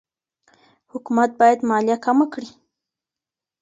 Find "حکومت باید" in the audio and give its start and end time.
0.91-1.59